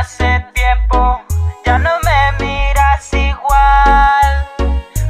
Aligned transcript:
Desde 0.00 0.16
hace 0.16 0.46
tiempo 0.54 1.20
ya 1.66 1.78
no 1.78 1.90
me 2.02 2.32
miras 2.42 3.12
igual. 3.12 4.48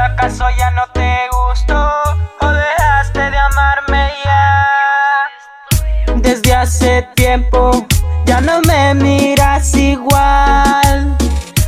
¿Acaso 0.00 0.44
ya 0.58 0.72
no 0.72 0.82
te 0.92 1.28
gustó 1.30 1.92
o 2.40 2.48
dejaste 2.48 3.20
de 3.30 3.38
amarme 3.38 4.10
ya? 4.24 6.16
Desde 6.16 6.54
hace 6.54 7.08
tiempo 7.14 7.86
ya 8.26 8.40
no 8.40 8.60
me 8.62 8.94
miras 8.94 9.72
igual. 9.76 11.16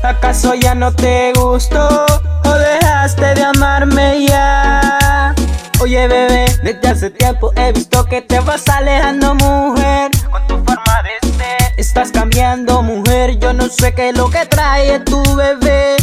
¿Acaso 0.02 0.54
ya 0.54 0.74
no 0.74 0.92
te 0.92 1.32
gustó 1.34 2.06
o 2.44 2.50
dejaste 2.50 3.34
de 3.36 3.44
amarme 3.44 4.26
ya? 4.26 5.32
Oye 5.80 6.08
bebé, 6.08 6.46
desde 6.64 6.88
hace 6.88 7.10
tiempo 7.10 7.52
he 7.54 7.70
visto 7.72 8.04
que 8.06 8.20
te 8.20 8.40
vas 8.40 8.68
alejando 8.68 9.36
mujer. 9.36 10.10
Con 10.28 10.44
tu 10.48 10.56
forma 10.64 11.02
de 11.04 11.28
ser, 11.36 11.72
estás 11.76 12.10
cambiando 12.10 12.82
mujer 12.82 12.91
sé 13.72 13.94
qué 13.94 14.10
es 14.10 14.16
lo 14.16 14.30
que 14.30 14.46
trae 14.46 15.00
tu 15.00 15.22
bebé. 15.34 15.96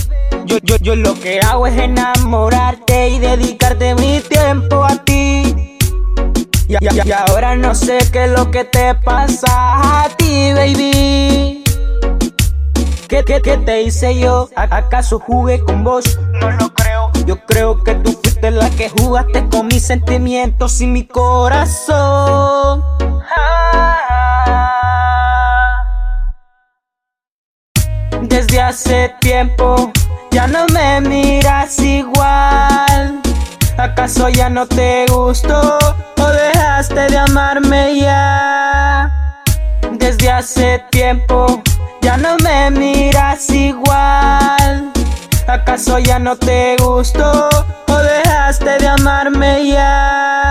Yo, 0.46 0.58
yo, 0.64 0.76
yo 0.78 0.96
lo 0.96 1.14
que 1.20 1.40
hago 1.40 1.68
es 1.68 1.78
enamorarte 1.78 3.10
y 3.10 3.20
dedicarte 3.20 3.96
mi 3.96 4.20
tiempo 4.22 4.84
a 4.84 4.96
ti. 5.04 5.78
Y, 6.68 6.74
y, 6.74 7.08
y 7.08 7.12
ahora 7.12 7.56
no 7.56 7.74
sé 7.74 8.00
qué 8.12 8.26
es 8.26 8.32
lo 8.32 8.52
que 8.52 8.64
te 8.64 8.96
pasa 8.96 10.04
a 10.04 10.10
ti, 10.18 10.54
baby. 10.54 11.64
¿Qué, 13.08 13.24
qué, 13.24 13.42
qué 13.42 13.58
te 13.58 13.82
hice 13.82 14.20
yo? 14.20 14.50
¿Acaso 14.56 15.20
jugué 15.20 15.60
con 15.60 15.84
vos? 15.84 16.20
No 16.34 16.52
lo 16.52 16.74
creo. 16.74 17.12
Yo 17.26 17.44
creo 17.46 17.84
que 17.84 17.96
tú 17.96 18.12
fuiste 18.22 18.52
la 18.52 18.70
que 18.70 18.90
jugaste 18.90 19.48
con 19.50 19.68
mis 19.68 19.84
sentimientos 19.84 20.80
y 20.82 20.88
mi 20.88 21.06
corazón 21.08 22.84
Desde 28.50 28.62
hace 28.64 29.16
tiempo 29.20 29.92
ya 30.32 30.48
no 30.48 30.66
me 30.74 31.02
miras 31.02 31.78
igual 31.78 33.22
¿Acaso 33.78 34.28
ya 34.30 34.50
no 34.50 34.66
te 34.66 35.06
gustó 35.06 35.78
o 36.18 36.26
dejaste 36.26 37.10
de 37.12 37.18
amarme 37.20 38.00
ya? 38.00 39.12
Desde 39.92 40.32
hace 40.32 40.84
tiempo 40.90 41.62
ya 42.02 42.18
no 42.18 42.38
me 42.38 42.72
miras 42.72 43.52
igual. 43.52 44.94
¿Acaso 45.48 46.00
ya 46.00 46.18
no 46.18 46.36
te 46.36 46.76
gustó 46.78 47.50
o 47.88 47.98
dejaste 47.98 48.80
de 48.80 48.88
amarme 48.88 49.68
ya? 49.68 50.49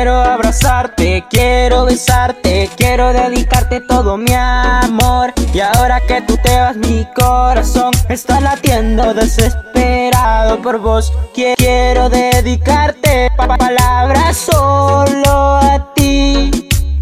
Quiero 0.00 0.22
abrazarte, 0.22 1.26
quiero 1.28 1.84
besarte, 1.84 2.70
quiero 2.78 3.12
dedicarte 3.12 3.82
todo 3.82 4.16
mi 4.16 4.32
amor. 4.32 5.34
Y 5.52 5.60
ahora 5.60 6.00
que 6.00 6.22
tú 6.22 6.38
te 6.42 6.58
vas, 6.58 6.74
mi 6.74 7.06
corazón 7.14 7.90
está 8.08 8.40
latiendo 8.40 9.12
desesperado 9.12 10.62
por 10.62 10.78
vos. 10.78 11.12
Quiero 11.34 12.08
dedicarte 12.08 13.30
palabras 13.36 14.38
solo 14.38 15.58
a 15.58 15.92
ti. 15.94 16.50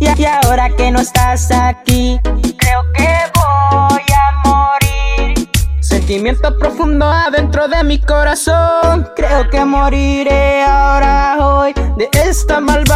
Y 0.00 0.24
ahora 0.24 0.68
que 0.70 0.90
no 0.90 0.98
estás 0.98 1.52
aquí, 1.52 2.18
creo 2.24 2.82
que 2.96 3.14
voy 3.32 4.02
a 4.12 4.48
morir. 4.48 5.48
Sentimiento 5.78 6.58
profundo 6.58 7.06
adentro 7.06 7.68
de 7.68 7.84
mi 7.84 8.00
corazón. 8.00 9.08
Creo 9.14 9.48
que 9.50 9.64
moriré 9.64 10.64
ahora 10.64 11.36
hoy 11.38 11.72
de 11.98 12.08
esta 12.12 12.60
malvada 12.60 12.87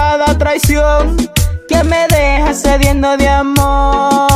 que 0.60 1.82
me 1.84 2.06
deja 2.08 2.52
cediendo 2.52 3.16
de 3.16 3.26
amor. 3.26 4.30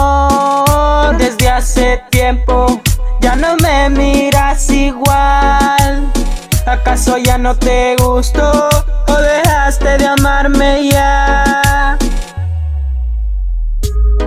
Desde 1.19 1.49
hace 1.51 2.03
tiempo 2.11 2.81
ya 3.21 3.37
no 3.37 3.57
me 3.57 3.91
miras 3.91 4.71
igual. 4.71 6.11
¿Acaso 6.67 7.19
ya 7.19 7.37
no 7.37 7.55
te 7.55 7.97
gustó 7.97 8.51
o 9.09 9.13
dejaste 9.13 9.99
de 9.99 10.07
amarme 10.07 10.89
ya? 10.89 11.99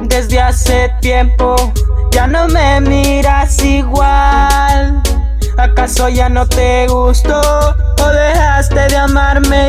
Desde 0.03 0.39
hace 0.39 0.93
tiempo 1.01 1.55
ya 2.11 2.27
no 2.27 2.47
me 2.49 2.81
miras 2.81 3.63
igual. 3.63 5.01
¿Acaso 5.57 6.07
ya 6.07 6.29
no 6.29 6.47
te 6.47 6.85
gustó 6.87 7.41
o 7.41 8.07
dejaste 8.09 8.79
de 8.89 8.95
amarme 8.95 9.68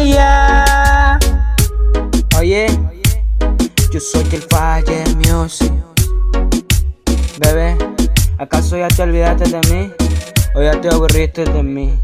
Music. 5.41 5.73
Bebé, 7.39 7.75
¿acaso 8.37 8.77
ya 8.77 8.89
te 8.89 9.03
olvidaste 9.03 9.49
de 9.49 9.75
mí? 9.75 9.91
¿O 10.55 10.61
ya 10.61 10.79
te 10.79 10.89
aburriste 10.89 11.45
de 11.45 11.63
mí? 11.63 11.99